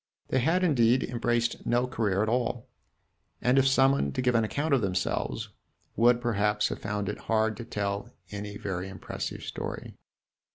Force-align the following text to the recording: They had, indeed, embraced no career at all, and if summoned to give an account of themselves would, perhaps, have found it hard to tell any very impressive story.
They 0.29 0.39
had, 0.39 0.63
indeed, 0.63 1.03
embraced 1.03 1.63
no 1.63 1.85
career 1.85 2.23
at 2.23 2.27
all, 2.27 2.67
and 3.39 3.59
if 3.59 3.67
summoned 3.67 4.15
to 4.15 4.21
give 4.23 4.33
an 4.33 4.43
account 4.43 4.73
of 4.73 4.81
themselves 4.81 5.49
would, 5.95 6.19
perhaps, 6.19 6.69
have 6.69 6.79
found 6.81 7.07
it 7.07 7.19
hard 7.29 7.55
to 7.57 7.63
tell 7.65 8.09
any 8.31 8.57
very 8.57 8.89
impressive 8.89 9.43
story. 9.43 9.93